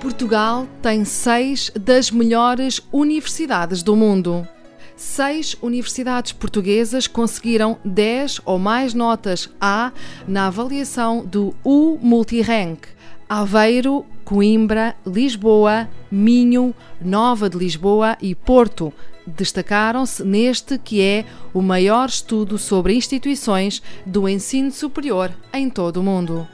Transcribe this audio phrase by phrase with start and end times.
[0.00, 4.46] Portugal tem seis das melhores universidades do mundo.
[4.94, 9.92] Seis universidades portuguesas conseguiram 10 ou mais notas A
[10.26, 12.88] na avaliação do U Multirank.
[13.28, 18.92] Aveiro, Coimbra, Lisboa, Minho, Nova de Lisboa e Porto
[19.26, 26.02] destacaram-se neste que é o maior estudo sobre instituições do ensino superior em todo o
[26.02, 26.46] mundo.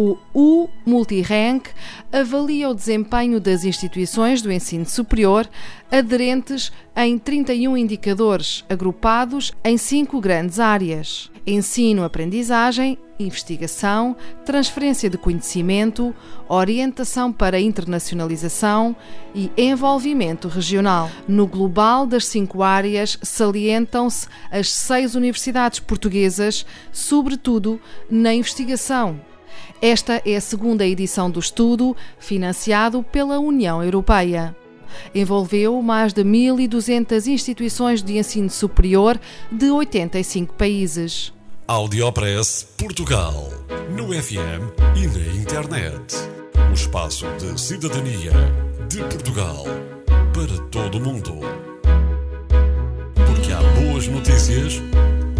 [0.00, 1.70] O U Multirank
[2.12, 5.50] avalia o desempenho das instituições do ensino superior
[5.90, 16.14] aderentes em 31 indicadores, agrupados em cinco grandes áreas: ensino-aprendizagem, investigação, transferência de conhecimento,
[16.48, 18.94] orientação para internacionalização
[19.34, 21.10] e envolvimento regional.
[21.26, 29.20] No global das cinco áreas, salientam-se as seis universidades portuguesas, sobretudo na investigação
[29.80, 34.56] esta é a segunda edição do estudo, financiado pela União Europeia.
[35.14, 41.32] Envolveu mais de 1.200 instituições de ensino superior de 85 países.
[41.66, 43.50] Audiopress Portugal.
[43.90, 46.16] No FM e na internet.
[46.70, 48.32] O espaço de cidadania
[48.88, 49.64] de Portugal
[50.06, 51.34] para todo o mundo.
[53.14, 54.80] Porque há boas notícias